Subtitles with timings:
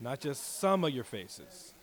[0.00, 1.74] not just some of your faces.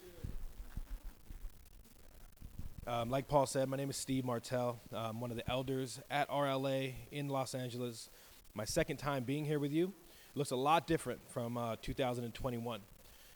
[2.87, 4.79] Um, like Paul said, my name is Steve Martel.
[4.91, 8.09] I'm one of the elders at RLA in Los Angeles.
[8.55, 9.93] My second time being here with you.
[10.33, 12.81] Looks a lot different from uh, 2021.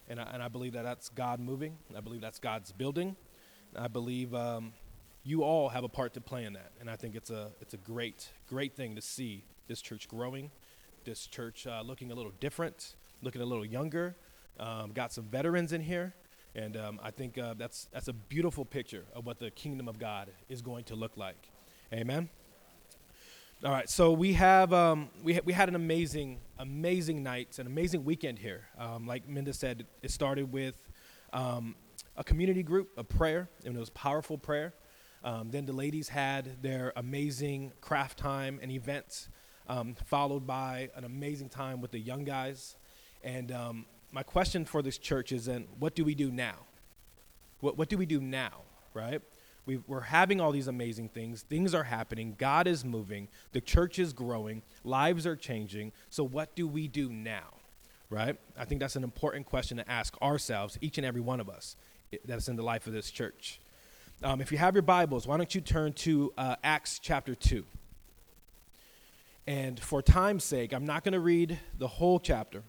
[0.07, 1.77] And I, and I believe that that's God moving.
[1.95, 3.15] I believe that's God's building.
[3.75, 4.73] I believe um,
[5.23, 6.71] you all have a part to play in that.
[6.79, 10.49] And I think it's a, it's a great, great thing to see this church growing,
[11.05, 14.15] this church uh, looking a little different, looking a little younger.
[14.61, 16.13] Um, got some veterans in here.
[16.53, 19.97] And um, I think uh, that's, that's a beautiful picture of what the kingdom of
[19.97, 21.49] God is going to look like.
[21.91, 22.29] Amen.
[23.65, 27.67] All right, so we have um, we, ha- we had an amazing, amazing night, an
[27.67, 28.67] amazing weekend here.
[28.77, 30.89] Um, like Minda said, it started with
[31.31, 31.75] um,
[32.17, 34.73] a community group, a prayer, and it was powerful prayer.
[35.23, 39.29] Um, then the ladies had their amazing craft time and events,
[40.05, 42.75] followed by an amazing time with the young guys.
[43.23, 46.55] And um, my question for this church is then, what do we do now?
[47.59, 48.61] What, what do we do now,
[48.93, 49.21] right?
[49.65, 51.43] we are having all these amazing things.
[51.43, 52.35] Things are happening.
[52.37, 53.27] God is moving.
[53.51, 54.63] The church is growing.
[54.83, 55.91] Lives are changing.
[56.09, 57.53] So, what do we do now?
[58.09, 58.37] Right?
[58.57, 61.77] I think that's an important question to ask ourselves, each and every one of us
[62.25, 63.61] that's in the life of this church.
[64.23, 67.63] Um, if you have your Bibles, why don't you turn to uh, Acts chapter 2?
[69.47, 72.63] And for time's sake, I'm not going to read the whole chapter.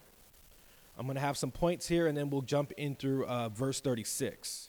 [0.99, 3.81] I'm going to have some points here, and then we'll jump in through uh, verse
[3.81, 4.69] 36.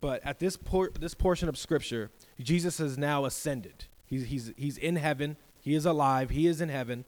[0.00, 2.10] But at this, por- this portion of Scripture,
[2.40, 3.84] Jesus has now ascended.
[4.06, 7.04] He's, he's, he's in heaven, he is alive, he is in heaven,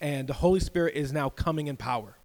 [0.00, 2.16] and the Holy Spirit is now coming in power.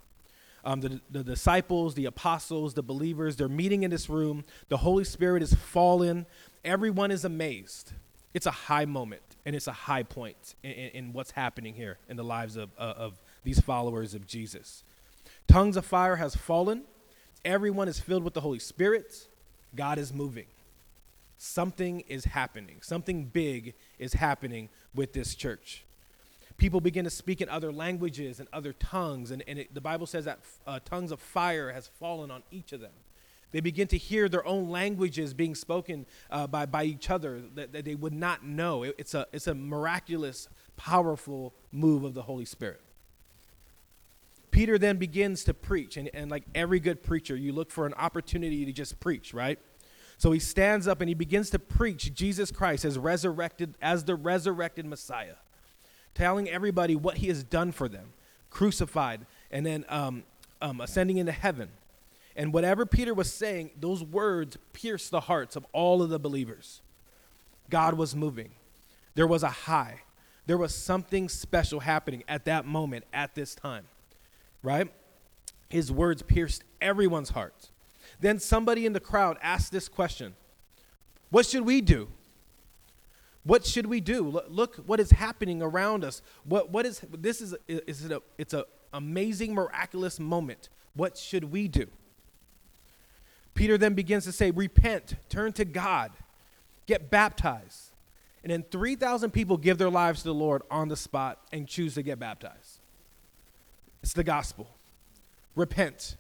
[0.63, 4.43] Um, the, the disciples, the apostles, the believers, they're meeting in this room.
[4.69, 6.27] The Holy Spirit is fallen.
[6.63, 7.93] Everyone is amazed.
[8.33, 11.97] It's a high moment, and it's a high point in, in, in what's happening here
[12.09, 14.83] in the lives of, uh, of these followers of Jesus.
[15.47, 16.83] Tongues of fire has fallen.
[17.43, 19.27] Everyone is filled with the Holy Spirit.
[19.75, 20.47] God is moving.
[21.37, 22.77] Something is happening.
[22.81, 25.83] Something big is happening with this church.
[26.57, 30.05] People begin to speak in other languages and other tongues, and, and it, the Bible
[30.05, 32.91] says that uh, tongues of fire has fallen on each of them.
[33.51, 37.73] They begin to hear their own languages being spoken uh, by, by each other that,
[37.73, 38.83] that they would not know.
[38.83, 40.47] It, it's, a, it's a miraculous,
[40.77, 42.81] powerful move of the Holy Spirit.
[44.61, 47.95] Peter then begins to preach, and, and like every good preacher, you look for an
[47.95, 49.57] opportunity to just preach, right?
[50.19, 54.13] So he stands up and he begins to preach Jesus Christ as resurrected, as the
[54.13, 55.37] resurrected Messiah,
[56.13, 58.13] telling everybody what he has done for them,
[58.51, 60.25] crucified, and then um,
[60.61, 61.69] um, ascending into heaven.
[62.35, 66.81] And whatever Peter was saying, those words pierced the hearts of all of the believers.
[67.71, 68.51] God was moving.
[69.15, 70.01] There was a high.
[70.45, 73.85] There was something special happening at that moment, at this time
[74.63, 74.91] right?
[75.69, 77.69] His words pierced everyone's heart.
[78.19, 80.35] Then somebody in the crowd asked this question
[81.29, 82.09] What should we do?
[83.43, 84.41] What should we do?
[84.47, 86.21] Look what is happening around us.
[86.43, 88.63] What, what is this is, is it a, it's an
[88.93, 90.69] amazing, miraculous moment.
[90.93, 91.87] What should we do?
[93.55, 96.11] Peter then begins to say, Repent, turn to God,
[96.85, 97.91] get baptized.
[98.43, 101.93] And then 3,000 people give their lives to the Lord on the spot and choose
[101.93, 102.80] to get baptized.
[104.03, 104.67] It's the gospel.
[105.55, 106.15] Repent.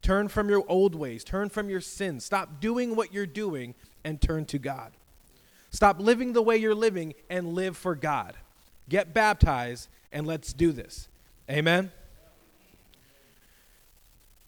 [0.00, 1.24] Turn from your old ways.
[1.24, 2.24] Turn from your sins.
[2.24, 3.74] Stop doing what you're doing
[4.04, 4.92] and turn to God.
[5.70, 8.34] Stop living the way you're living and live for God.
[8.88, 11.08] Get baptized and let's do this.
[11.50, 11.90] Amen.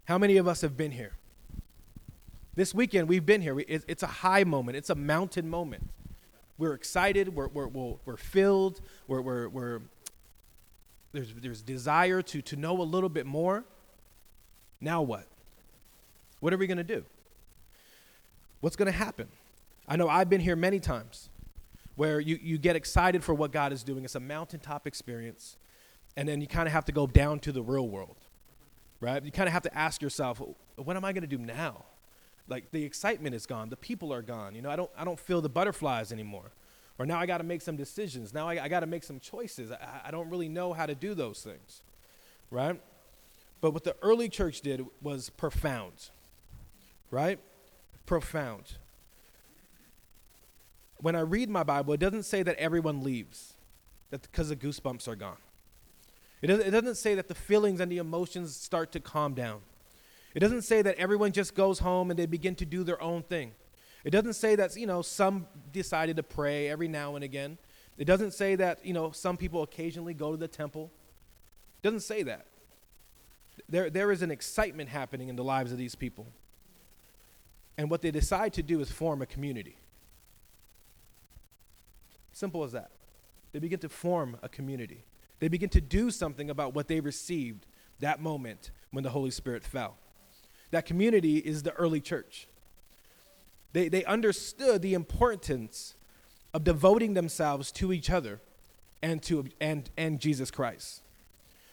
[0.04, 1.12] How many of us have been here?
[2.54, 3.58] This weekend we've been here.
[3.68, 5.88] It's a high moment, it's a mountain moment.
[6.58, 9.80] We're excited, we're, we're, we're filled, we're, we're, we're
[11.12, 13.64] there's, there's desire to, to know a little bit more.
[14.80, 15.26] Now what?
[16.40, 17.04] What are we going to do?
[18.60, 19.28] What's going to happen?
[19.88, 21.28] I know I've been here many times
[21.96, 24.04] where you, you get excited for what God is doing.
[24.04, 25.56] It's a mountaintop experience.
[26.16, 28.18] And then you kind of have to go down to the real world,
[29.00, 29.22] right?
[29.22, 30.40] You kind of have to ask yourself,
[30.76, 31.84] what am I going to do now?
[32.48, 34.54] Like the excitement is gone, the people are gone.
[34.54, 36.52] You know, I don't, I don't feel the butterflies anymore.
[37.00, 38.34] Or now I got to make some decisions.
[38.34, 39.72] Now I, I got to make some choices.
[39.72, 41.80] I, I don't really know how to do those things,
[42.50, 42.78] right?
[43.62, 46.10] But what the early church did was profound,
[47.10, 47.38] right?
[48.04, 48.74] Profound.
[50.98, 53.54] When I read my Bible, it doesn't say that everyone leaves,
[54.10, 55.38] because the goosebumps are gone.
[56.42, 59.62] It doesn't, it doesn't say that the feelings and the emotions start to calm down.
[60.34, 63.22] It doesn't say that everyone just goes home and they begin to do their own
[63.22, 63.52] thing.
[64.04, 67.58] It doesn't say that, you know, some decided to pray every now and again.
[67.98, 70.90] It doesn't say that, you know, some people occasionally go to the temple.
[71.82, 72.46] It doesn't say that.
[73.68, 76.26] There, there is an excitement happening in the lives of these people.
[77.76, 79.76] And what they decide to do is form a community.
[82.32, 82.90] Simple as that.
[83.52, 85.04] They begin to form a community.
[85.40, 87.66] They begin to do something about what they received
[87.98, 89.96] that moment when the Holy Spirit fell.
[90.70, 92.46] That community is the early church.
[93.72, 95.94] They, they understood the importance
[96.52, 98.40] of devoting themselves to each other
[99.02, 101.02] and to and, and Jesus Christ.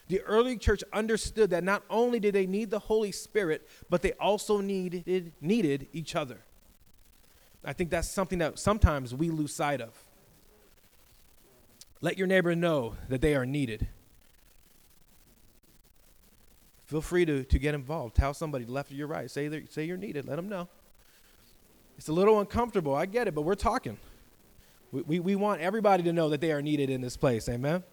[0.08, 4.12] The early church understood that not only did they need the Holy Spirit, but they
[4.12, 6.38] also needed, needed each other.
[7.64, 9.90] I think that's something that sometimes we lose sight of.
[12.00, 13.88] Let your neighbor know that they are needed.
[16.86, 18.14] Feel free to, to get involved.
[18.14, 19.30] Tell somebody left or your right.
[19.30, 20.26] Say, say you're needed.
[20.26, 20.68] Let them know.
[22.08, 22.94] It's a little uncomfortable.
[22.94, 23.98] I get it, but we're talking.
[24.92, 27.50] We, we, we want everybody to know that they are needed in this place.
[27.50, 27.84] Amen?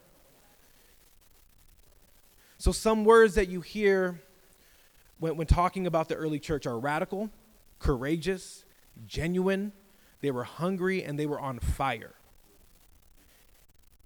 [2.57, 4.21] So, some words that you hear
[5.19, 7.29] when, when talking about the early church are radical,
[7.79, 8.63] courageous,
[9.06, 9.73] genuine.
[10.21, 12.13] They were hungry and they were on fire.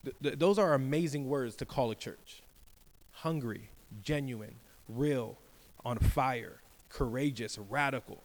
[0.04, 2.42] Th- th- those are amazing words to call a church
[3.12, 3.70] hungry,
[4.02, 4.56] genuine,
[4.88, 5.38] real,
[5.86, 8.24] on fire, courageous, radical.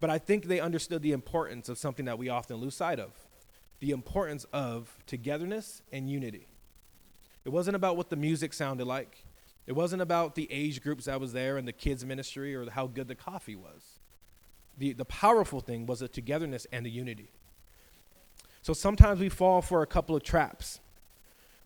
[0.00, 3.12] But I think they understood the importance of something that we often lose sight of
[3.80, 6.48] the importance of togetherness and unity.
[7.44, 9.24] It wasn't about what the music sounded like,
[9.66, 12.86] it wasn't about the age groups that was there and the kids' ministry or how
[12.86, 13.98] good the coffee was.
[14.78, 17.30] The, the powerful thing was the togetherness and the unity.
[18.62, 20.80] So sometimes we fall for a couple of traps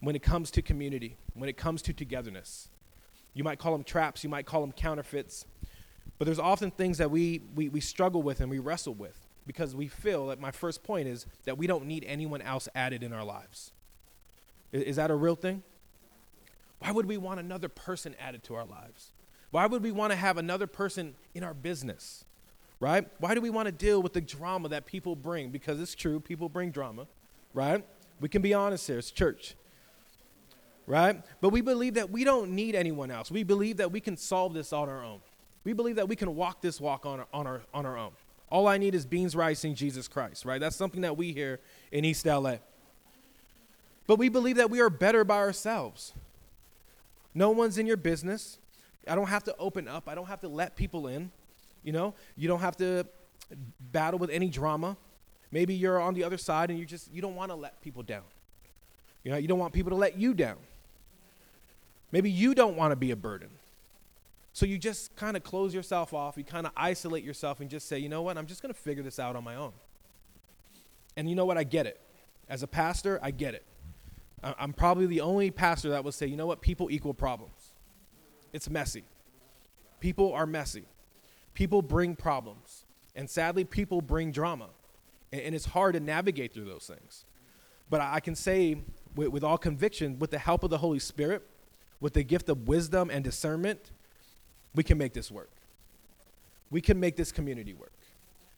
[0.00, 2.68] when it comes to community, when it comes to togetherness.
[3.34, 5.46] You might call them traps, you might call them counterfeits,
[6.22, 9.74] but there's often things that we, we, we struggle with and we wrestle with because
[9.74, 13.12] we feel that my first point is that we don't need anyone else added in
[13.12, 13.72] our lives.
[14.70, 15.64] Is, is that a real thing?
[16.78, 19.10] Why would we want another person added to our lives?
[19.50, 22.24] Why would we want to have another person in our business?
[22.78, 23.04] Right?
[23.18, 25.50] Why do we want to deal with the drama that people bring?
[25.50, 27.08] Because it's true, people bring drama,
[27.52, 27.84] right?
[28.20, 29.56] We can be honest here, it's church.
[30.86, 31.20] Right?
[31.40, 33.28] But we believe that we don't need anyone else.
[33.28, 35.18] We believe that we can solve this on our own.
[35.64, 38.12] We believe that we can walk this walk on our, on our, on our own.
[38.50, 40.60] All I need is beans, rice, and Jesus Christ, right?
[40.60, 41.60] That's something that we hear
[41.90, 42.56] in East LA.
[44.06, 46.12] But we believe that we are better by ourselves.
[47.34, 48.58] No one's in your business.
[49.08, 50.08] I don't have to open up.
[50.08, 51.30] I don't have to let people in.
[51.82, 53.06] You know, you don't have to
[53.90, 54.96] battle with any drama.
[55.50, 58.02] Maybe you're on the other side and you just you don't want to let people
[58.02, 58.22] down.
[59.24, 60.56] You know, you don't want people to let you down.
[62.10, 63.48] Maybe you don't want to be a burden.
[64.52, 67.88] So you just kind of close yourself off, you kind of isolate yourself and just
[67.88, 69.72] say, you know what, I'm just going to figure this out on my own.
[71.16, 72.00] And you know what, I get it.
[72.48, 73.64] As a pastor, I get it.
[74.42, 77.72] I'm probably the only pastor that will say, you know what, people equal problems.
[78.52, 79.04] It's messy.
[80.00, 80.84] People are messy.
[81.54, 82.84] People bring problems.
[83.14, 84.68] And sadly, people bring drama.
[85.32, 87.24] And it's hard to navigate through those things.
[87.88, 88.78] But I can say
[89.14, 91.46] with, with all conviction, with the help of the Holy Spirit,
[92.00, 93.92] with the gift of wisdom and discernment,
[94.74, 95.50] we can make this work.
[96.70, 97.92] We can make this community work.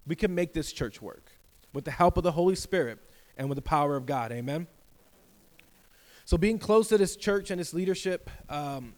[0.06, 1.32] We can make this church work
[1.72, 2.98] with the help of the Holy Spirit
[3.36, 4.32] and with the power of God.
[4.32, 4.66] Amen.
[6.24, 8.94] So, being close to this church and its leadership, um,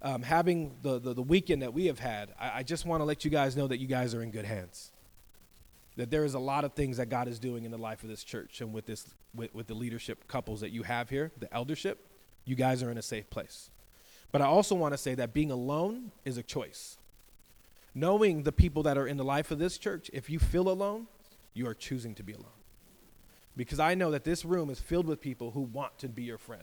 [0.00, 3.04] um, having the, the, the, weekend that we have had, I, I just want to
[3.04, 4.92] let you guys know that you guys are in good hands.
[5.96, 8.08] That there is a lot of things that God is doing in the life of
[8.08, 11.52] this church and with, this, with, with the leadership couples that you have here, the
[11.52, 12.08] eldership,
[12.44, 13.70] you guys are in a safe place.
[14.32, 16.96] But I also want to say that being alone is a choice.
[17.94, 21.06] Knowing the people that are in the life of this church, if you feel alone,
[21.52, 22.46] you are choosing to be alone.
[23.54, 26.38] Because I know that this room is filled with people who want to be your
[26.38, 26.62] friend,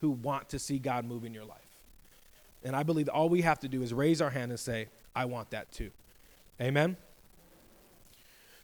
[0.00, 1.58] who want to see God move in your life.
[2.64, 5.26] And I believe all we have to do is raise our hand and say, I
[5.26, 5.90] want that too.
[6.60, 6.96] Amen?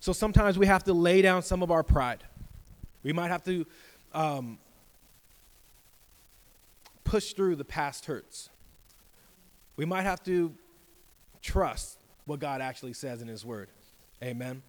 [0.01, 2.23] So sometimes we have to lay down some of our pride.
[3.03, 3.67] We might have to
[4.15, 4.59] um,
[7.09, 8.51] push through the past hurts.
[9.77, 10.53] We might have to
[11.41, 13.71] trust what God actually says in His Word.
[14.23, 14.63] Amen.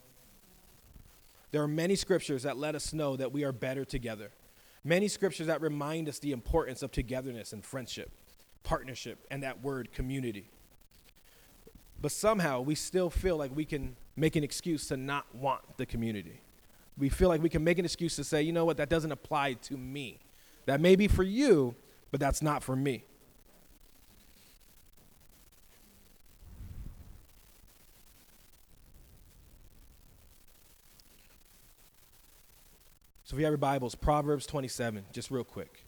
[1.51, 4.31] There are many scriptures that let us know that we are better together.
[4.85, 8.09] Many scriptures that remind us the importance of togetherness and friendship,
[8.63, 10.49] partnership, and that word community.
[12.01, 15.85] But somehow we still feel like we can make an excuse to not want the
[15.85, 16.39] community.
[16.97, 19.11] We feel like we can make an excuse to say, you know what, that doesn't
[19.11, 20.19] apply to me.
[20.67, 21.75] That may be for you,
[22.11, 23.03] but that's not for me.
[33.29, 35.85] So if you have your Bibles, Proverbs 27, just real quick.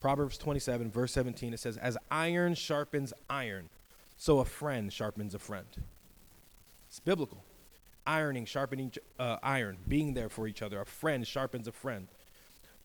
[0.00, 3.70] Proverbs 27, verse 17, it says, As iron sharpens iron,
[4.16, 5.66] so a friend sharpens a friend.
[6.86, 7.42] It's biblical.
[8.06, 10.80] Ironing, sharpening uh, iron, being there for each other.
[10.80, 12.06] A friend sharpens a friend.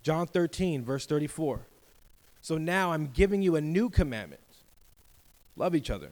[0.01, 1.68] John 13, verse 34.
[2.41, 4.41] So now I'm giving you a new commandment
[5.55, 6.12] love each other.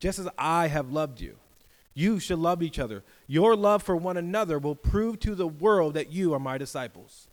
[0.00, 1.36] Just as I have loved you,
[1.94, 3.02] you should love each other.
[3.26, 7.28] Your love for one another will prove to the world that you are my disciples.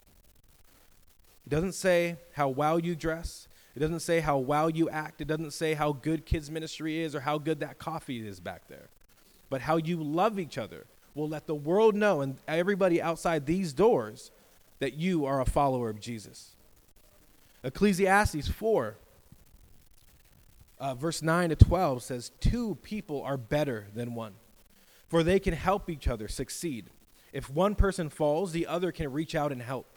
[1.45, 3.47] It doesn't say how well you dress.
[3.75, 5.19] It doesn't say how well you act.
[5.19, 8.67] It doesn't say how good kids' ministry is or how good that coffee is back
[8.67, 8.87] there.
[9.49, 13.73] But how you love each other will let the world know and everybody outside these
[13.73, 14.31] doors
[14.79, 16.55] that you are a follower of Jesus.
[17.63, 18.97] Ecclesiastes 4,
[20.79, 24.33] uh, verse 9 to 12 says, Two people are better than one,
[25.07, 26.89] for they can help each other succeed.
[27.31, 29.87] If one person falls, the other can reach out and help.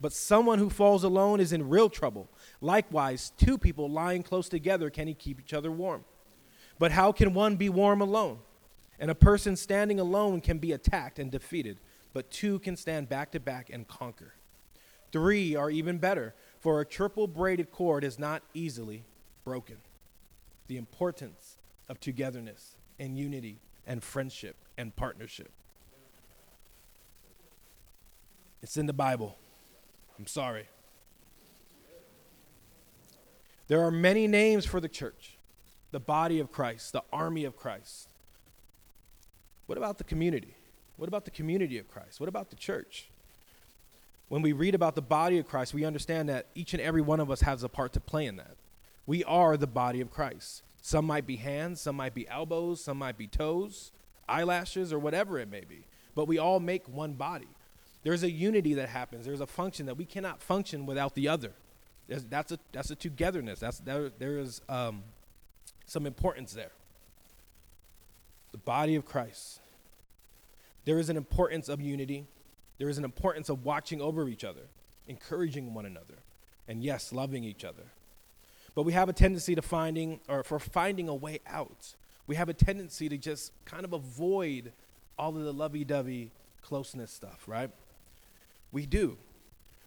[0.00, 2.28] But someone who falls alone is in real trouble.
[2.60, 6.04] Likewise, two people lying close together can keep each other warm.
[6.78, 8.38] But how can one be warm alone?
[8.98, 11.78] And a person standing alone can be attacked and defeated,
[12.12, 14.34] but two can stand back to back and conquer.
[15.12, 19.04] Three are even better, for a triple braided cord is not easily
[19.44, 19.78] broken.
[20.68, 21.56] The importance
[21.88, 25.50] of togetherness and unity and friendship and partnership.
[28.62, 29.36] It's in the Bible.
[30.18, 30.68] I'm sorry.
[33.68, 35.36] There are many names for the church
[35.92, 38.10] the body of Christ, the army of Christ.
[39.66, 40.54] What about the community?
[40.96, 42.20] What about the community of Christ?
[42.20, 43.10] What about the church?
[44.30, 47.18] When we read about the body of Christ, we understand that each and every one
[47.18, 48.54] of us has a part to play in that.
[49.04, 50.62] We are the body of Christ.
[50.80, 53.90] Some might be hands, some might be elbows, some might be toes,
[54.28, 55.84] eyelashes, or whatever it may be.
[56.14, 57.48] But we all make one body.
[58.04, 59.26] There's a unity that happens.
[59.26, 61.50] There's a function that we cannot function without the other.
[62.06, 63.58] There's, that's a that's a togetherness.
[63.58, 64.10] That's there.
[64.16, 65.02] There is um,
[65.86, 66.70] some importance there.
[68.52, 69.58] The body of Christ.
[70.84, 72.26] There is an importance of unity.
[72.80, 74.62] There is an importance of watching over each other,
[75.06, 76.14] encouraging one another,
[76.66, 77.82] and yes, loving each other.
[78.74, 81.94] But we have a tendency to finding or for finding a way out.
[82.26, 84.72] We have a tendency to just kind of avoid
[85.18, 86.30] all of the lovey-dovey
[86.62, 87.70] closeness stuff, right?
[88.72, 89.18] We do.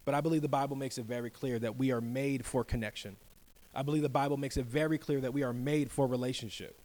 [0.06, 3.16] But I believe the Bible makes it very clear that we are made for connection.
[3.74, 6.80] I believe the Bible makes it very clear that we are made for relationship.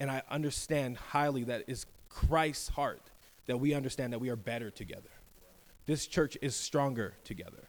[0.00, 3.02] And I understand highly that it's Christ's heart
[3.44, 5.10] that we understand that we are better together.
[5.86, 7.68] This church is stronger together.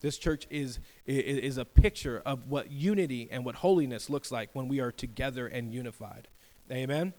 [0.00, 4.68] This church is, is, a picture of what unity and what holiness looks like when
[4.68, 6.28] we are together and unified.
[6.70, 7.14] Amen?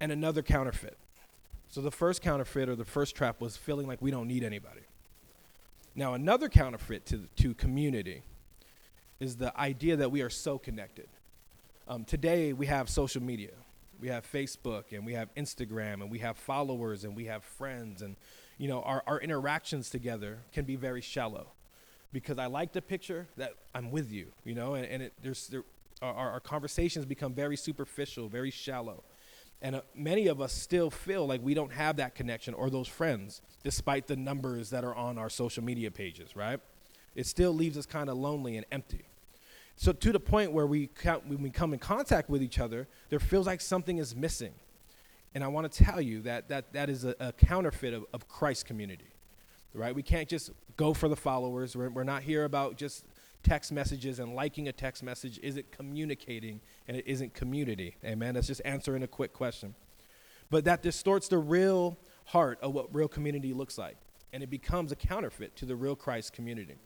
[0.00, 0.96] And another counterfeit
[1.68, 4.80] so the first counterfeit or the first trap was feeling like we don't need anybody.
[5.94, 8.22] Now, another counterfeit to, to community
[9.20, 11.08] is the idea that we are so connected.
[11.88, 13.50] Um, today, we have social media.
[14.00, 18.02] We have Facebook and we have Instagram and we have followers and we have friends.
[18.02, 18.16] And,
[18.58, 21.52] you know, our, our interactions together can be very shallow
[22.12, 25.48] because I like the picture that I'm with you, you know, and, and it, there's,
[25.48, 25.64] there,
[26.02, 29.02] our, our conversations become very superficial, very shallow.
[29.62, 32.88] And uh, many of us still feel like we don't have that connection or those
[32.88, 36.60] friends, despite the numbers that are on our social media pages, right?
[37.14, 39.06] It still leaves us kind of lonely and empty.
[39.76, 40.88] So, to the point where we,
[41.26, 44.54] when we come in contact with each other, there feels like something is missing.
[45.34, 48.26] And I want to tell you that that, that is a, a counterfeit of, of
[48.26, 49.12] Christ's community,
[49.74, 49.94] right?
[49.94, 51.76] We can't just go for the followers.
[51.76, 53.04] We're, we're not here about just
[53.42, 57.96] text messages and liking a text message isn't communicating and it isn't community.
[58.02, 58.34] Amen.
[58.34, 59.74] That's just answering a quick question.
[60.48, 63.98] But that distorts the real heart of what real community looks like.
[64.32, 66.76] And it becomes a counterfeit to the real Christ community.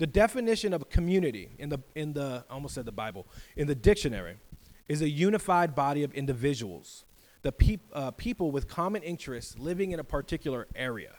[0.00, 3.74] The definition of community in the in the I almost said the Bible in the
[3.74, 4.36] dictionary
[4.88, 7.04] is a unified body of individuals,
[7.42, 11.12] the peop, uh, people with common interests living in a particular area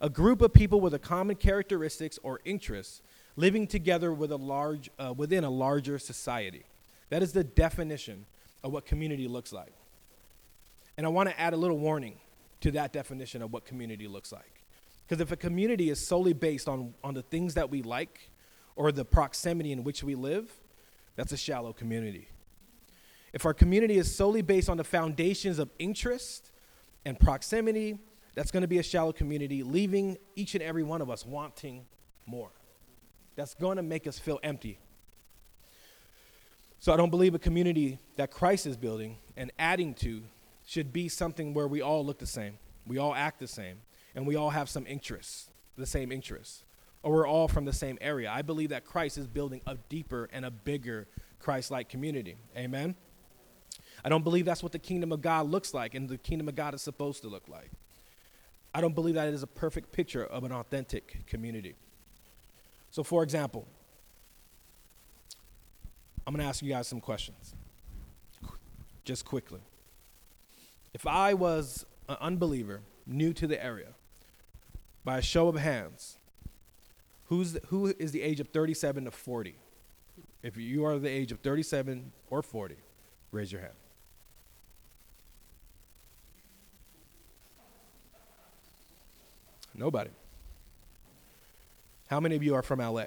[0.00, 3.02] a group of people with a common characteristics or interests
[3.36, 6.64] living together with a large, uh, within a larger society.
[7.10, 8.26] That is the definition
[8.62, 9.72] of what community looks like.
[10.96, 12.18] And I want to add a little warning
[12.60, 14.59] to that definition of what community looks like.
[15.10, 18.30] Because if a community is solely based on, on the things that we like
[18.76, 20.48] or the proximity in which we live,
[21.16, 22.28] that's a shallow community.
[23.32, 26.52] If our community is solely based on the foundations of interest
[27.04, 27.98] and proximity
[28.36, 31.86] that's going to be a shallow community, leaving each and every one of us wanting
[32.24, 32.52] more.
[33.34, 34.78] That's going to make us feel empty.
[36.78, 40.22] So I don't believe a community that Christ is building and adding to
[40.64, 43.78] should be something where we all look the same, we all act the same,
[44.14, 46.64] and we all have some interests, the same interests,
[47.02, 48.30] or we're all from the same area.
[48.30, 52.36] I believe that Christ is building a deeper and a bigger Christ like community.
[52.56, 52.94] Amen?
[54.04, 56.54] I don't believe that's what the kingdom of God looks like and the kingdom of
[56.54, 57.70] God is supposed to look like.
[58.74, 61.74] I don't believe that it is a perfect picture of an authentic community.
[62.90, 63.66] So, for example,
[66.26, 67.54] I'm going to ask you guys some questions
[69.04, 69.60] just quickly.
[70.94, 73.88] If I was an unbeliever, new to the area,
[75.04, 76.18] by a show of hands,
[77.26, 79.56] who's the, who is the age of 37 to 40?
[80.42, 82.76] If you are the age of 37 or 40,
[83.32, 83.74] raise your hand.
[89.74, 90.10] Nobody.
[92.08, 93.04] How many of you are from LA?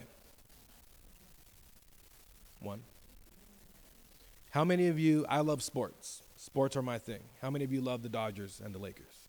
[2.62, 2.82] One.
[4.52, 6.24] How many of you, I love sports.
[6.38, 7.20] Sports are my thing.
[7.42, 9.23] How many of you love the Dodgers and the Lakers?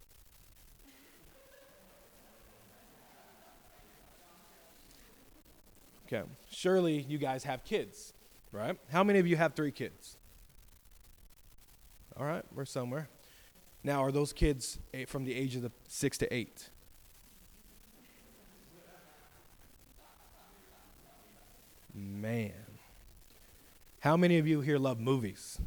[6.15, 6.29] Okay.
[6.49, 8.13] Surely you guys have kids,
[8.53, 8.79] right?
[8.93, 10.17] How many of you have three kids?
[12.17, 13.09] All right, we're somewhere.
[13.83, 14.79] Now, are those kids
[15.09, 16.71] from the age of the six to eight?
[21.93, 22.53] Man.
[23.99, 25.59] How many of you here love movies?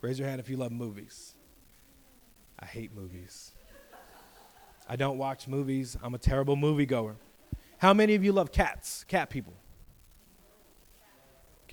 [0.00, 1.34] Raise your hand if you love movies.
[2.58, 3.52] I hate movies.
[4.88, 5.96] I don't watch movies.
[6.02, 7.16] I'm a terrible moviegoer.
[7.78, 9.04] How many of you love cats?
[9.04, 9.54] Cat people?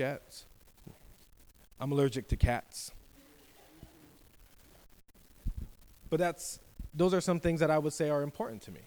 [0.01, 0.45] Cats?
[1.79, 2.91] I'm allergic to cats.
[6.09, 6.59] But that's
[6.93, 8.81] those are some things that I would say are important to me.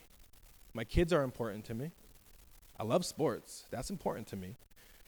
[0.75, 1.91] My kids are important to me.
[2.79, 3.65] I love sports.
[3.71, 4.57] That's important to me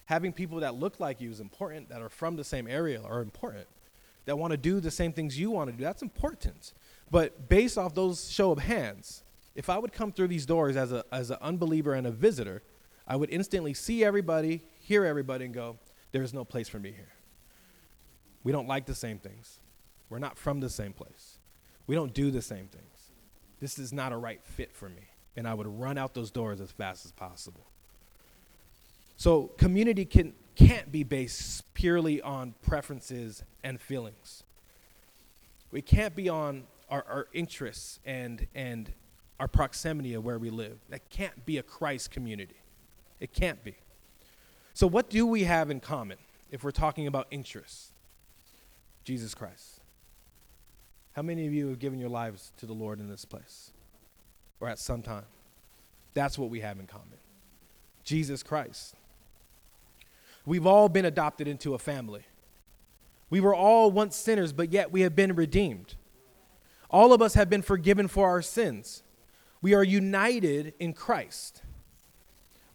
[0.07, 3.21] having people that look like you is important, that are from the same area are
[3.21, 3.67] important,
[4.25, 5.85] that want to do the same things you want to do.
[5.85, 6.73] That's important.
[7.11, 9.23] But based off those show of hands,
[9.55, 12.63] if I would come through these doors as a as an unbeliever and a visitor,
[13.07, 15.77] I would instantly see everybody, hear everybody, and go,
[16.13, 17.13] "There is no place for me here."
[18.47, 19.59] We don't like the same things.
[20.09, 21.38] We're not from the same place.
[21.88, 23.11] We don't do the same things.
[23.61, 25.09] This is not a right fit for me.
[25.37, 27.66] And I would run out those doors as fast as possible.
[29.16, 34.45] So community can, can't be based purely on preferences and feelings.
[35.73, 38.92] We can't be on our, our interests and, and
[39.40, 40.79] our proximity of where we live.
[40.88, 42.61] That can't be a Christ community.
[43.19, 43.77] It can't be.
[44.77, 46.19] So, what do we have in common
[46.51, 47.93] if we're talking about interests?
[49.05, 49.81] Jesus Christ.
[51.15, 53.71] How many of you have given your lives to the Lord in this place
[54.61, 55.25] or at some time?
[56.12, 57.17] That's what we have in common.
[58.05, 58.95] Jesus Christ.
[60.45, 62.27] We've all been adopted into a family.
[63.31, 65.95] We were all once sinners, but yet we have been redeemed.
[66.91, 69.03] All of us have been forgiven for our sins.
[69.62, 71.62] We are united in Christ.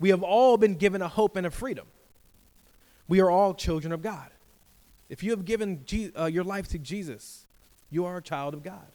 [0.02, 1.86] We have all been given a hope and a freedom.
[3.08, 4.32] We are all children of God.
[5.10, 7.46] If you have given Je- uh, your life to Jesus,
[7.92, 8.88] you are a child of God.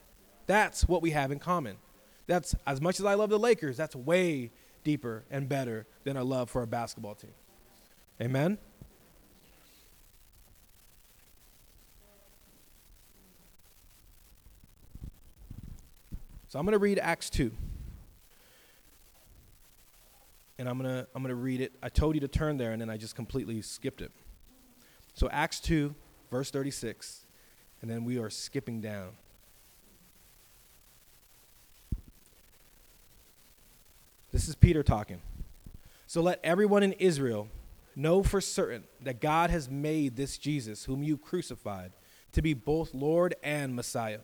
[0.47, 1.77] That's what we have in common.
[2.27, 4.51] That's as much as I love the Lakers, that's way
[4.83, 7.35] deeper and better than our love for a basketball team.
[8.21, 8.59] Amen?
[16.49, 17.53] So I'm going to read Acts 2.
[20.59, 21.73] And I'm to I'm to read it.
[21.83, 24.13] I told you to turn there and then I just completely skipped it.
[25.15, 25.95] So Acts 2
[26.31, 27.27] verse 36
[27.83, 29.11] and then we are skipping down.
[34.33, 35.23] This is Peter talking.
[36.07, 37.49] So let everyone in Israel
[37.95, 41.93] know for certain that God has made this Jesus, whom you crucified,
[42.33, 44.21] to be both Lord and Messiah.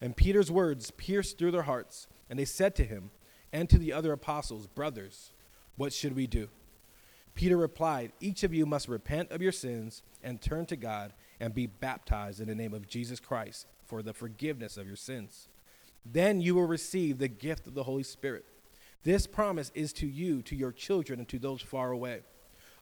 [0.00, 3.10] And Peter's words pierced through their hearts, and they said to him
[3.52, 5.32] and to the other apostles, Brothers,
[5.80, 6.46] what should we do?
[7.34, 11.54] Peter replied, Each of you must repent of your sins and turn to God and
[11.54, 15.48] be baptized in the name of Jesus Christ for the forgiveness of your sins.
[16.04, 18.44] Then you will receive the gift of the Holy Spirit.
[19.04, 22.20] This promise is to you, to your children, and to those far away,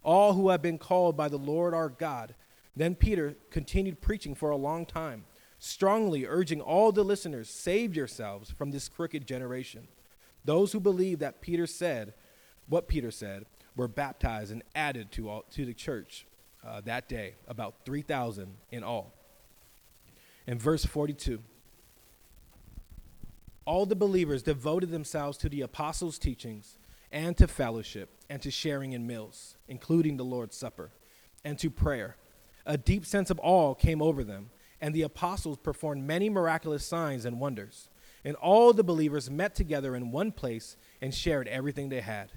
[0.02, 2.34] all who have been called by the Lord our God.
[2.74, 5.24] Then Peter continued preaching for a long time
[5.60, 9.86] strongly urging all the listeners save yourselves from this crooked generation.
[10.44, 12.14] Those who believed that Peter said,
[12.68, 16.26] what Peter said, were baptized and added to, all, to the church
[16.66, 19.14] uh, that day, about 3,000 in all.
[20.46, 21.40] In verse 42,
[23.64, 26.78] all the believers devoted themselves to the apostles' teachings
[27.12, 30.90] and to fellowship and to sharing in meals, including the Lord's Supper,
[31.44, 32.16] and to prayer.
[32.66, 34.50] A deep sense of awe came over them
[34.80, 37.88] and the apostles performed many miraculous signs and wonders.
[38.24, 42.32] And all the believers met together in one place and shared everything they had.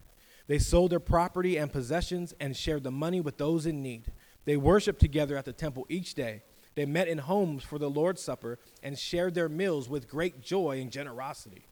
[0.51, 4.11] They sold their property and possessions and shared the money with those in need.
[4.43, 6.43] They worshiped together at the temple each day.
[6.75, 10.81] They met in homes for the Lord's Supper and shared their meals with great joy
[10.81, 11.63] and generosity,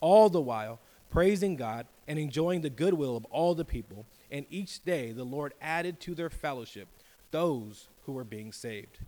[0.00, 4.04] all the while praising God and enjoying the goodwill of all the people.
[4.32, 6.88] And each day the Lord added to their fellowship
[7.30, 8.98] those who were being saved.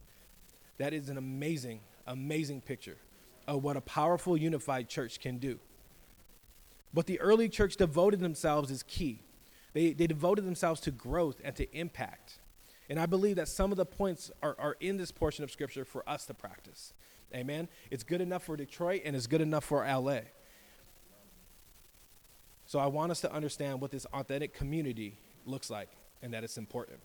[0.78, 2.98] That is an amazing, amazing picture
[3.48, 5.58] of what a powerful, unified church can do.
[6.92, 9.22] What the early church devoted themselves is key.
[9.72, 12.38] They, they devoted themselves to growth and to impact.
[12.88, 15.84] And I believe that some of the points are, are in this portion of Scripture
[15.84, 16.94] for us to practice.
[17.34, 17.68] Amen.
[17.90, 20.20] It's good enough for Detroit and it's good enough for LA.
[22.66, 25.90] So I want us to understand what this authentic community looks like
[26.22, 27.00] and that it's important.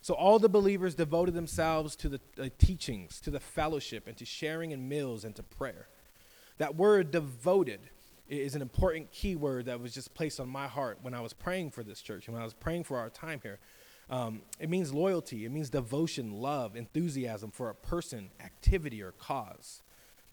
[0.00, 4.24] So all the believers devoted themselves to the uh, teachings, to the fellowship, and to
[4.24, 5.86] sharing in meals and to prayer.
[6.58, 7.80] That word devoted
[8.40, 11.32] is an important key word that was just placed on my heart when I was
[11.32, 13.58] praying for this church and when I was praying for our time here.
[14.08, 19.82] Um, it means loyalty, it means devotion, love, enthusiasm for a person, activity, or cause.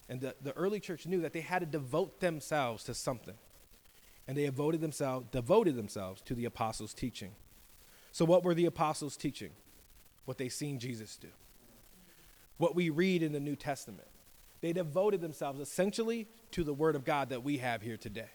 [0.10, 3.36] And the, the early church knew that they had to devote themselves to something.
[4.28, 7.32] And they devoted themselves, devoted themselves to the apostles' teaching.
[8.12, 9.52] So, what were the apostles teaching?
[10.26, 11.30] What they seen Jesus do.
[12.58, 14.08] What we read in the New Testament.
[14.62, 18.30] They devoted themselves essentially to the Word of God that we have here today.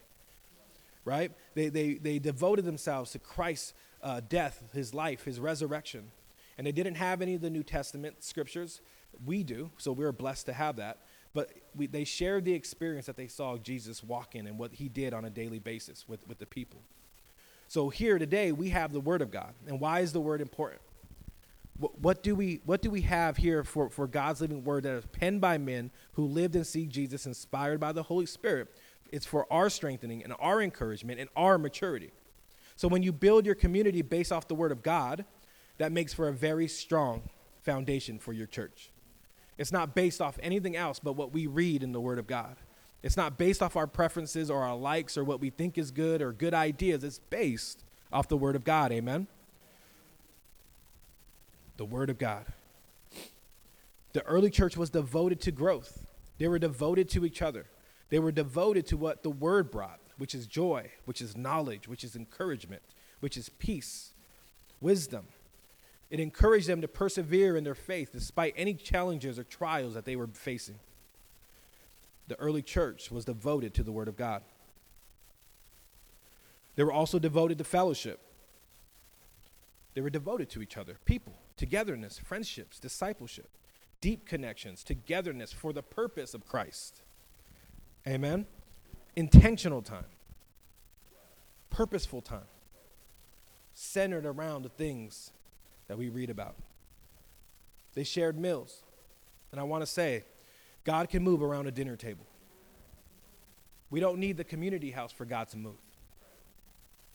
[1.05, 1.33] Right?
[1.55, 6.11] They, they, they devoted themselves to Christ's uh, death, his life, his resurrection.
[6.57, 8.81] And they didn't have any of the New Testament scriptures.
[9.25, 10.99] We do, so we're blessed to have that.
[11.35, 14.89] But we, they shared the experience that they saw Jesus walk in and what he
[14.89, 16.81] did on a daily basis with, with the people.
[17.67, 19.53] So here today we have the Word of God.
[19.67, 20.81] And why is the Word important?
[21.79, 25.07] What, do we what do we have here for, for God's living Word that is
[25.07, 28.69] penned by men who lived and see Jesus, inspired by the Holy Spirit?
[29.11, 32.13] It's for our strengthening and our encouragement and our maturity.
[32.77, 35.25] So when you build your community based off the Word of God,
[35.79, 37.23] that makes for a very strong
[37.63, 38.91] foundation for your church.
[39.59, 42.57] It's not based off anything else but what we read in the Word of God.
[43.03, 46.23] It's not based off our preferences or our likes or what we think is good
[46.23, 47.05] or good ideas.
[47.05, 48.93] It's based off the Word of God.
[48.93, 49.27] Amen?
[51.77, 52.47] The Word of God.
[54.13, 56.07] The early church was devoted to growth,
[56.39, 57.67] they were devoted to each other,
[58.11, 62.05] they were devoted to what the Word brought, which is joy, which is knowledge, which
[62.05, 62.83] is encouragement,
[63.21, 64.13] which is peace,
[64.81, 65.27] wisdom.
[66.11, 70.15] It encouraged them to persevere in their faith despite any challenges or trials that they
[70.15, 70.79] were facing
[72.29, 74.43] the early church was devoted to the Word of God.
[76.77, 78.21] They were also devoted to fellowship.
[79.95, 83.49] They were devoted to each other, people, togetherness, friendships, discipleship,
[84.01, 87.03] deep connections, togetherness for the purpose of Christ.
[88.07, 88.47] Amen?
[89.17, 90.07] Intentional time,
[91.71, 92.49] purposeful time,
[93.73, 95.31] centered around the things
[95.87, 96.57] that we read about.
[97.95, 98.83] They shared meals.
[99.53, 100.25] And I want to say,
[100.83, 102.27] God can move around a dinner table.
[103.89, 105.84] We don't need the community house for God to move.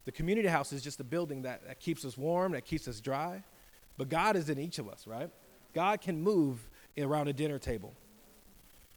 [0.09, 2.99] The community house is just a building that, that keeps us warm, that keeps us
[2.99, 3.43] dry.
[3.95, 5.29] But God is in each of us, right?
[5.75, 6.67] God can move
[6.97, 7.93] around a dinner table.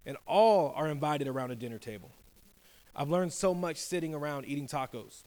[0.07, 2.11] And all are invited around a dinner table.
[2.97, 5.25] I've learned so much sitting around eating tacos.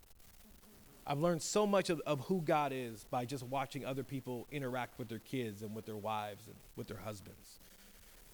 [1.06, 4.98] I've learned so much of, of who God is by just watching other people interact
[4.98, 7.60] with their kids and with their wives and with their husbands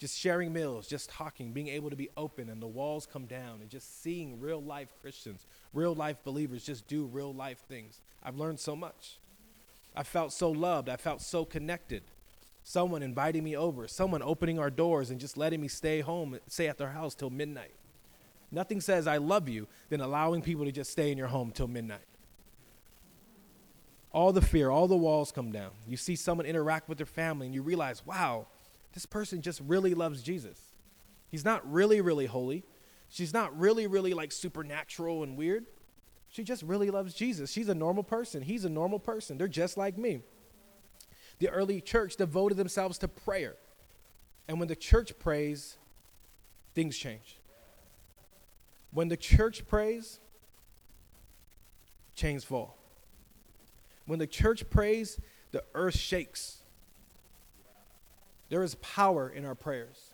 [0.01, 3.61] just sharing meals, just talking, being able to be open, and the walls come down,
[3.61, 8.01] and just seeing real life Christians, real life believers just do real life things.
[8.23, 9.19] I've learned so much.
[9.95, 10.89] I felt so loved.
[10.89, 12.01] I felt so connected.
[12.63, 16.67] Someone inviting me over, someone opening our doors and just letting me stay home, stay
[16.67, 17.75] at their house till midnight.
[18.51, 21.67] Nothing says I love you than allowing people to just stay in your home till
[21.67, 21.99] midnight.
[24.11, 25.69] All the fear, all the walls come down.
[25.87, 28.47] You see someone interact with their family and you realize, wow,
[28.93, 30.59] this person just really loves Jesus.
[31.29, 32.65] He's not really, really holy.
[33.09, 35.65] She's not really, really like supernatural and weird.
[36.29, 37.51] She just really loves Jesus.
[37.51, 38.41] She's a normal person.
[38.41, 39.37] He's a normal person.
[39.37, 40.21] They're just like me.
[41.39, 43.55] The early church devoted themselves to prayer.
[44.47, 45.77] And when the church prays,
[46.73, 47.37] things change.
[48.91, 50.19] When the church prays,
[52.15, 52.77] chains fall.
[54.05, 55.19] When the church prays,
[55.51, 56.60] the earth shakes.
[58.51, 60.11] There is power in our prayers.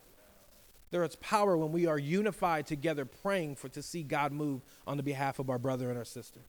[0.91, 4.95] There is power when we are unified together praying for to see God move on
[4.95, 6.41] the behalf of our brother and our sister.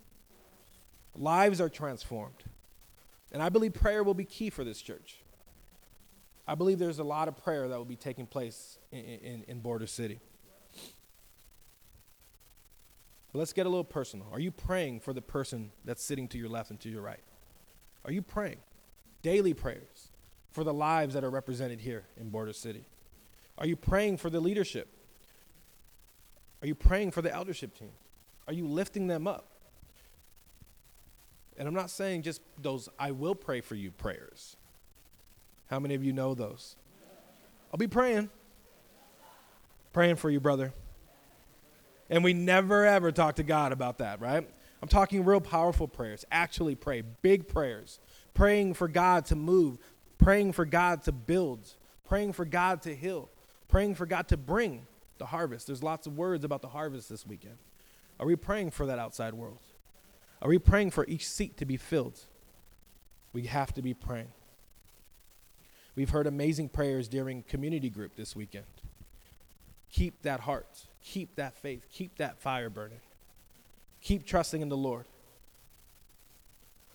[1.17, 2.45] Lives are transformed.
[3.33, 5.17] And I believe prayer will be key for this church.
[6.47, 9.61] I believe there's a lot of prayer that will be taking place in, in, in
[9.61, 10.21] Border City.
[13.33, 14.29] But let's get a little personal.
[14.31, 17.25] Are you praying for the person that's sitting to your left and to your right?
[18.05, 18.59] Are you praying?
[19.23, 20.11] Daily prayers
[20.59, 22.85] for the lives that are represented here in Border City.
[23.59, 24.89] Are you praying for the leadership?
[26.61, 27.93] Are you praying for the eldership team?
[28.49, 29.47] Are you lifting them up?
[31.57, 34.57] And I'm not saying just those I will pray for you prayers.
[35.71, 36.75] How many of you know those?
[37.73, 38.29] I'll be praying.
[39.93, 40.73] Praying for you, brother.
[42.11, 44.45] And we never ever talk to God about that, right?
[44.83, 46.25] I'm talking real powerful prayers.
[46.33, 47.03] Actually, pray.
[47.23, 48.01] Big prayers.
[48.35, 49.79] Praying for God to move.
[50.19, 51.75] Praying for God to build.
[52.05, 53.31] Praying for God to heal.
[53.69, 54.87] Praying for God to bring
[55.19, 55.67] the harvest.
[55.67, 57.59] There's lots of words about the harvest this weekend.
[58.19, 59.61] Are we praying for that outside world?
[60.41, 62.19] Are we praying for each seat to be filled?
[63.33, 64.33] We have to be praying.
[65.95, 68.67] We've heard amazing prayers during community group this weekend.
[69.91, 73.01] Keep that heart, keep that faith, keep that fire burning.
[74.01, 75.07] Keep trusting in the Lord.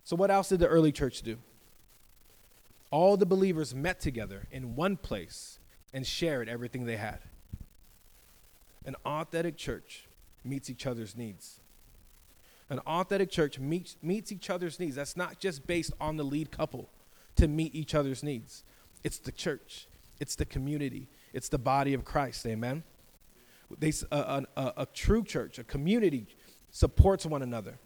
[0.04, 1.38] So, what else did the early church do?
[2.94, 5.58] All the believers met together in one place
[5.96, 7.22] and shared everything they had.
[8.86, 10.08] An authentic church
[10.44, 11.60] meets each other's needs.
[12.70, 14.96] An authentic church meets, meets each other's needs.
[14.96, 16.88] That's not just based on the lead couple
[17.38, 18.64] to meet each other's needs,
[19.04, 19.88] it's the church,
[20.20, 22.46] it's the community, it's the body of Christ.
[22.46, 22.84] Amen?
[23.80, 26.28] They, a, a, a true church, a community,
[26.70, 27.80] supports one another.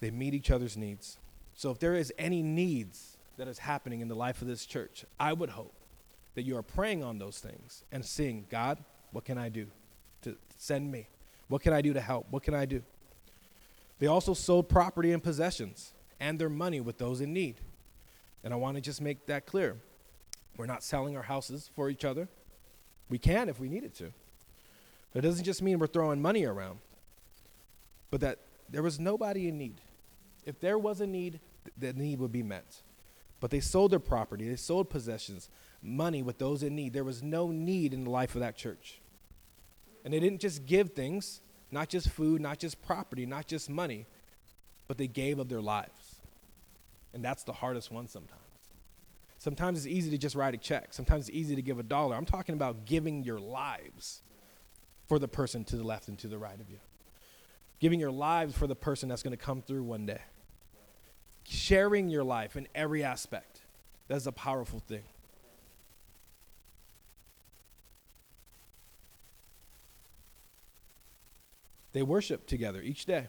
[0.00, 1.16] They meet each other's needs.
[1.58, 5.04] So if there is any needs that is happening in the life of this church,
[5.18, 5.74] I would hope
[6.36, 8.78] that you are praying on those things and seeing, God,
[9.10, 9.66] what can I do
[10.22, 11.08] to send me?
[11.48, 12.28] What can I do to help?
[12.30, 12.84] What can I do?
[13.98, 17.56] They also sold property and possessions and their money with those in need.
[18.44, 19.78] And I want to just make that clear.
[20.56, 22.28] We're not selling our houses for each other.
[23.10, 24.12] We can if we needed to.
[25.12, 26.78] But it doesn't just mean we're throwing money around,
[28.12, 29.80] but that there was nobody in need.
[30.46, 31.40] If there was a need,
[31.76, 32.82] the need would be met.
[33.40, 35.48] But they sold their property, they sold possessions,
[35.82, 36.92] money with those in need.
[36.92, 39.00] There was no need in the life of that church.
[40.04, 44.06] And they didn't just give things, not just food, not just property, not just money,
[44.86, 46.16] but they gave of their lives.
[47.12, 48.42] And that's the hardest one sometimes.
[49.38, 50.92] Sometimes it's easy to just write a check.
[50.92, 52.16] Sometimes it's easy to give a dollar.
[52.16, 54.22] I'm talking about giving your lives
[55.06, 56.78] for the person to the left and to the right of you.
[57.78, 60.20] Giving your lives for the person that's going to come through one day.
[61.48, 63.62] Sharing your life in every aspect.
[64.06, 65.04] That's a powerful thing.
[71.94, 73.28] They worship together each day.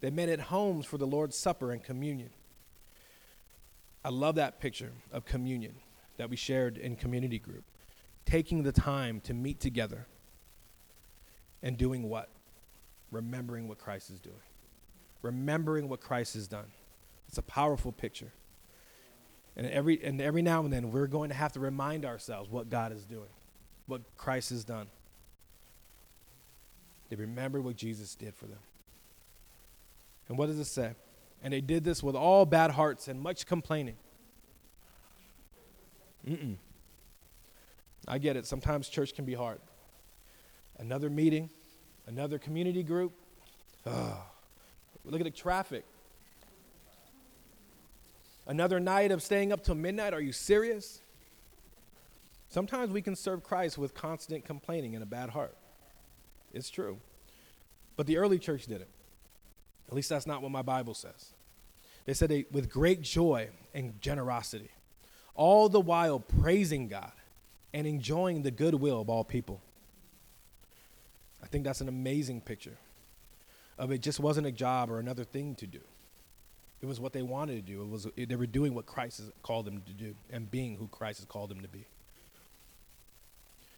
[0.00, 2.30] They met at homes for the Lord's Supper and communion.
[4.04, 5.76] I love that picture of communion
[6.18, 7.64] that we shared in community group.
[8.26, 10.06] Taking the time to meet together
[11.62, 12.28] and doing what?
[13.10, 14.36] Remembering what Christ is doing.
[15.22, 16.70] Remembering what Christ has done.
[17.30, 18.32] It's a powerful picture.
[19.56, 22.68] And every, and every now and then, we're going to have to remind ourselves what
[22.68, 23.28] God is doing,
[23.86, 24.88] what Christ has done.
[27.08, 28.58] They remembered what Jesus did for them.
[30.28, 30.94] And what does it say?
[31.40, 33.96] And they did this with all bad hearts and much complaining.
[36.28, 36.56] Mm-mm.
[38.08, 38.44] I get it.
[38.44, 39.60] Sometimes church can be hard.
[40.80, 41.48] Another meeting,
[42.08, 43.12] another community group.
[43.86, 44.20] Oh,
[45.04, 45.84] look at the traffic.
[48.50, 50.12] Another night of staying up till midnight.
[50.12, 51.02] Are you serious?
[52.48, 55.56] Sometimes we can serve Christ with constant complaining and a bad heart.
[56.52, 56.98] It's true.
[57.94, 58.90] But the early church didn't.
[59.86, 61.30] At least that's not what my Bible says.
[62.06, 64.72] They said they, with great joy and generosity,
[65.36, 67.12] all the while praising God
[67.72, 69.60] and enjoying the goodwill of all people.
[71.40, 72.78] I think that's an amazing picture
[73.78, 75.82] of it just wasn't a job or another thing to do.
[76.82, 77.82] It was what they wanted to do.
[77.82, 80.88] It was they were doing what Christ has called them to do and being who
[80.88, 81.86] Christ has called them to be.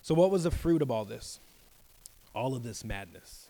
[0.02, 1.40] So what was the fruit of all this?
[2.34, 3.48] All of this madness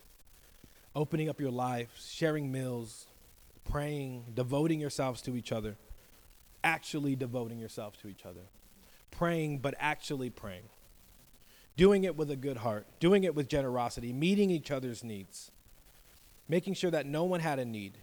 [0.95, 3.07] opening up your life, sharing meals,
[3.65, 5.77] praying, devoting yourselves to each other,
[6.63, 8.43] actually devoting yourself to each other,
[9.11, 10.69] praying, but actually praying,
[11.77, 15.51] doing it with a good heart, doing it with generosity, meeting each other's needs,
[16.49, 17.99] making sure that no one had a need,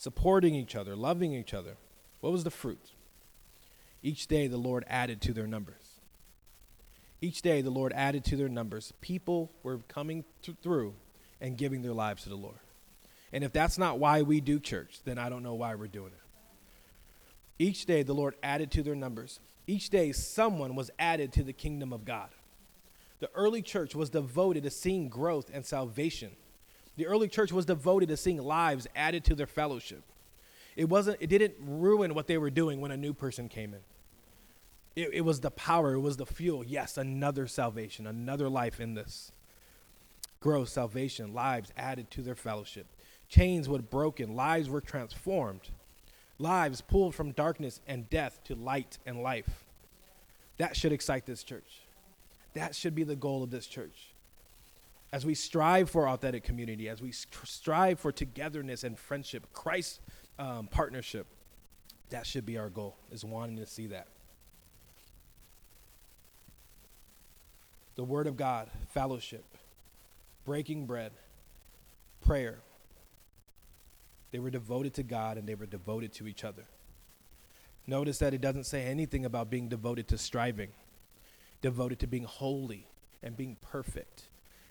[0.00, 1.76] supporting each other, loving each other.
[2.20, 2.92] What was the fruit?
[4.02, 6.00] Each day the Lord added to their numbers.
[7.20, 8.94] Each day the Lord added to their numbers.
[9.02, 10.94] People were coming th- through
[11.38, 12.60] and giving their lives to the Lord.
[13.30, 16.12] And if that's not why we do church, then I don't know why we're doing
[16.12, 17.62] it.
[17.62, 19.38] Each day, the Lord added to their numbers.
[19.66, 22.30] Each day, someone was added to the kingdom of God.
[23.18, 26.30] The early church was devoted to seeing growth and salvation.
[27.00, 30.02] The early church was devoted to seeing lives added to their fellowship.
[30.76, 33.80] It wasn't it didn't ruin what they were doing when a new person came in.
[35.02, 36.62] It, it was the power, it was the fuel.
[36.62, 39.32] Yes, another salvation, another life in this.
[40.40, 42.86] Growth, salvation, lives added to their fellowship.
[43.30, 45.70] Chains were broken, lives were transformed.
[46.38, 49.64] Lives pulled from darkness and death to light and life.
[50.58, 51.80] That should excite this church.
[52.52, 54.09] That should be the goal of this church.
[55.12, 60.00] As we strive for authentic community, as we strive for togetherness and friendship, Christ
[60.38, 61.26] um, partnership,
[62.10, 64.06] that should be our goal, is wanting to see that.
[67.96, 69.44] The Word of God, fellowship,
[70.44, 71.12] breaking bread,
[72.24, 72.60] prayer.
[74.30, 76.64] They were devoted to God and they were devoted to each other.
[77.86, 80.70] Notice that it doesn't say anything about being devoted to striving,
[81.60, 82.86] devoted to being holy
[83.22, 84.24] and being perfect.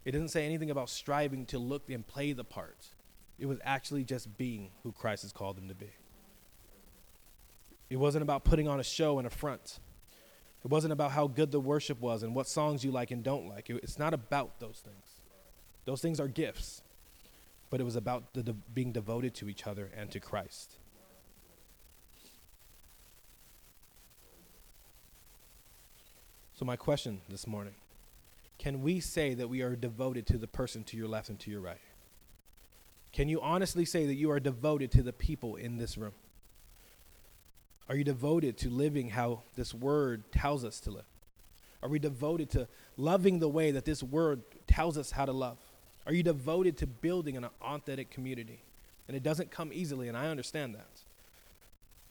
[0.09, 2.87] It doesn't say anything about striving to look and play the part.
[3.37, 5.91] It was actually just being who Christ has called them to be.
[7.91, 9.77] It wasn't about putting on a show and a front.
[10.65, 13.47] It wasn't about how good the worship was and what songs you like and don't
[13.47, 13.69] like.
[13.69, 15.05] It, it's not about those things.
[15.85, 16.81] Those things are gifts.
[17.69, 20.77] But it was about the de- being devoted to each other and to Christ.
[26.55, 27.75] So, my question this morning
[28.59, 31.49] can we say that we are devoted to the person to your left and to
[31.49, 31.79] your right?
[33.13, 36.13] Can you honestly say that you are devoted to the people in this room?
[37.87, 41.05] Are you devoted to living how this word tells us to live?
[41.81, 42.67] Are we devoted to
[42.97, 45.57] loving the way that this word tells us how to love?
[46.05, 48.61] Are you devoted to building an authentic community?
[49.07, 50.89] And it doesn't come easily, and I understand that.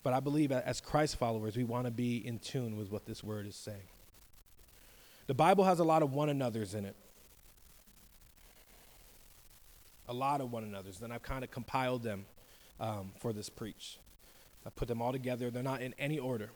[0.02, 3.22] But I believe as Christ followers, we want to be in tune with what this
[3.22, 3.87] word is saying.
[5.29, 6.97] The Bible has a lot of one another's in it.
[10.09, 10.99] A lot of one another's.
[10.99, 12.25] Then I've kind of compiled them
[12.81, 13.99] um, for this preach.
[14.67, 15.51] I put them all together.
[15.51, 16.51] They're not in any order.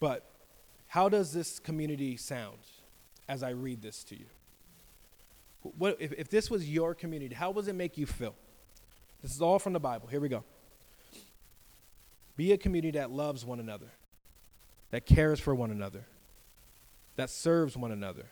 [0.00, 0.28] But
[0.88, 2.58] how does this community sound
[3.28, 4.26] as I read this to you?
[5.62, 8.34] What, if, if this was your community, how does it make you feel?
[9.22, 10.08] This is all from the Bible.
[10.08, 10.42] Here we go.
[12.36, 13.90] Be a community that loves one another,
[14.90, 16.04] that cares for one another,
[17.18, 18.26] that serves one another,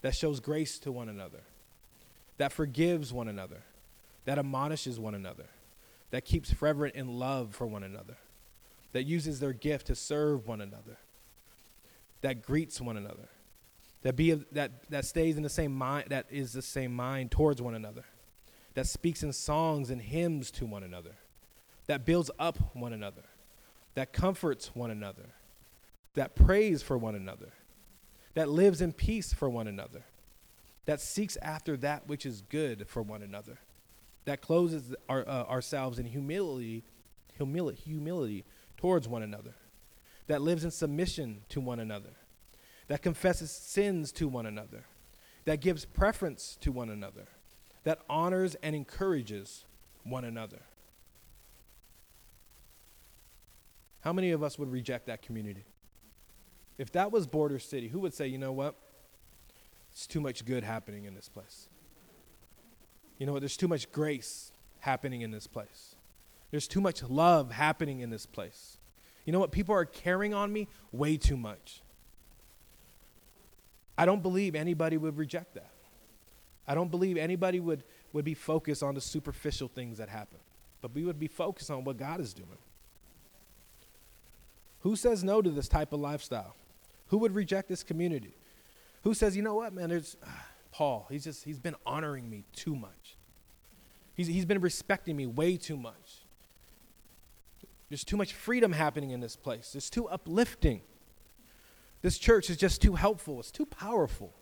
[0.00, 1.42] that shows grace to one another,
[2.38, 3.60] that forgives one another,
[4.24, 5.44] that admonishes one another
[6.10, 8.16] that keeps fervent in love for one another,
[8.92, 10.96] that uses their gift to serve one another,
[12.22, 13.28] that greets one another,
[14.00, 17.60] that be that that stays in the same mind that is the same mind towards
[17.60, 18.06] one another,
[18.72, 21.16] that speaks in songs and hymns to one another,
[21.86, 23.24] that builds up one another,
[23.94, 25.34] that comforts one another,
[26.14, 27.52] that prays for one another,
[28.34, 30.04] that lives in peace for one another,
[30.86, 33.58] that seeks after that which is good for one another
[34.24, 36.84] that closes our, uh, ourselves in humility,
[37.36, 38.44] humility, humility
[38.76, 39.54] towards one another,
[40.26, 42.10] that lives in submission to one another,
[42.88, 44.84] that confesses sins to one another,
[45.44, 47.26] that gives preference to one another,
[47.84, 49.64] that honors and encourages
[50.04, 50.60] one another.
[54.02, 55.64] How many of us would reject that community?
[56.80, 58.74] If that was Border City, who would say, you know what?
[59.92, 61.68] It's too much good happening in this place.
[63.18, 63.40] You know what?
[63.40, 65.94] There's too much grace happening in this place.
[66.50, 68.78] There's too much love happening in this place.
[69.26, 69.52] You know what?
[69.52, 71.82] People are caring on me way too much.
[73.98, 75.72] I don't believe anybody would reject that.
[76.66, 80.38] I don't believe anybody would, would be focused on the superficial things that happen,
[80.80, 82.48] but we would be focused on what God is doing.
[84.78, 86.54] Who says no to this type of lifestyle?
[87.10, 88.34] Who would reject this community?
[89.02, 90.16] Who says, you know what, man, there's.
[90.26, 91.06] Ah, Paul.
[91.10, 93.16] He's just, he's been honoring me too much.
[94.14, 96.22] He's, he's been respecting me way too much.
[97.88, 99.74] There's too much freedom happening in this place.
[99.74, 100.82] It's too uplifting.
[102.02, 103.40] This church is just too helpful.
[103.40, 104.32] It's too powerful.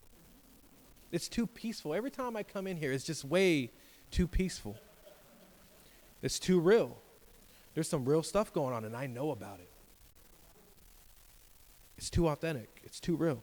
[1.11, 1.95] It's too peaceful.
[1.95, 3.71] Every time I come in here, it's just way
[4.11, 4.77] too peaceful.
[6.21, 6.99] It's too real.
[7.75, 9.68] There's some real stuff going on, and I know about it.
[11.99, 12.81] It's too authentic.
[12.85, 13.43] It's too real.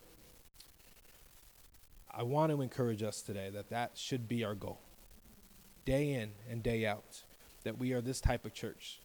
[2.10, 4.80] I want to encourage us today that that should be our goal,
[5.84, 7.24] day in and day out,
[7.66, 9.02] that we are this type of church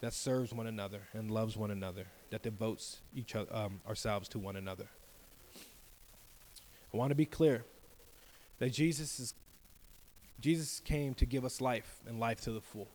[0.00, 4.38] that serves one another and loves one another, that devotes each other, um, ourselves to
[4.38, 4.86] one another.
[6.94, 7.64] I want to be clear
[8.60, 9.34] that Jesus is
[10.40, 12.88] Jesus came to give us life and life to the full.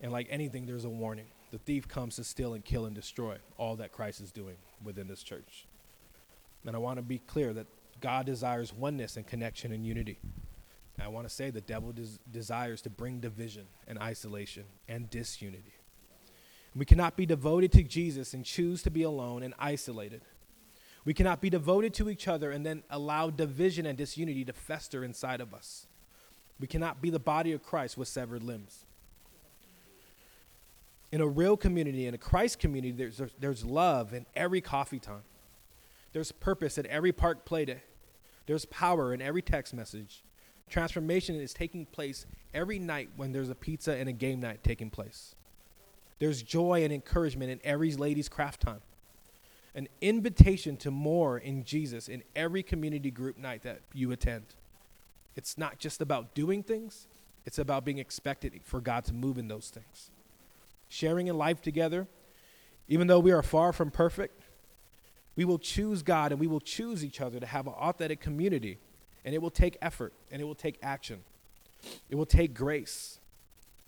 [0.00, 1.26] And like anything, there's a warning.
[1.52, 5.08] The thief comes to steal and kill and destroy all that Christ is doing within
[5.08, 5.66] this church.
[6.66, 7.66] And I want to be clear that
[8.00, 10.18] God desires oneness and connection and unity.
[11.00, 15.74] I want to say the devil des- desires to bring division and isolation and disunity.
[16.74, 20.22] We cannot be devoted to Jesus and choose to be alone and isolated.
[21.04, 25.04] We cannot be devoted to each other and then allow division and disunity to fester
[25.04, 25.86] inside of us.
[26.58, 28.85] We cannot be the body of Christ with severed limbs.
[31.12, 35.22] In a real community, in a Christ community, there's, there's love in every coffee time.
[36.12, 37.82] There's purpose at every park play day.
[38.46, 40.22] There's power in every text message.
[40.68, 44.90] Transformation is taking place every night when there's a pizza and a game night taking
[44.90, 45.34] place.
[46.18, 48.80] There's joy and encouragement in every ladies' craft time.
[49.74, 54.46] An invitation to more in Jesus in every community group night that you attend.
[55.36, 57.06] It's not just about doing things,
[57.44, 60.10] it's about being expected for God to move in those things.
[60.88, 62.06] Sharing in life together,
[62.88, 64.42] even though we are far from perfect,
[65.34, 68.78] we will choose God and we will choose each other to have an authentic community.
[69.24, 71.24] And it will take effort and it will take action.
[72.08, 73.18] It will take grace.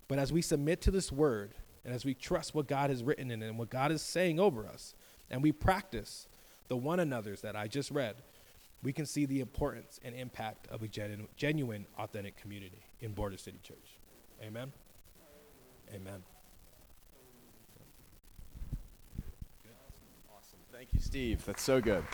[0.07, 1.53] But as we submit to this word
[1.85, 4.39] and as we trust what God has written in it and what God is saying
[4.39, 4.93] over us,
[5.31, 6.27] and we practice
[6.67, 8.15] the one another's that I just read,
[8.83, 13.37] we can see the importance and impact of a genu- genuine, authentic community in Border
[13.37, 13.99] City Church.
[14.41, 14.71] Amen.
[15.93, 16.23] Amen.
[20.79, 21.43] Thank you, Steve.
[21.45, 22.05] That's so good.